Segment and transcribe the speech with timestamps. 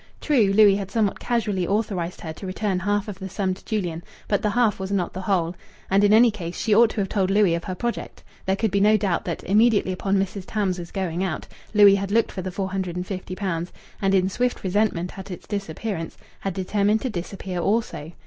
[0.19, 4.03] True, Louis had somewhat casually authorized her to return half of the sum to Julian,
[4.27, 5.53] but the half was not the whole.
[5.91, 8.23] And in any case she ought to have told Louis of her project.
[8.47, 10.45] There could be no doubt that, immediately upon Mrs.
[10.47, 11.45] Tams's going out,
[11.75, 15.29] Louis had looked for the four hundred and fifty pounds, and, in swift resentment at
[15.29, 18.11] its disappearance, had determined to disappear also.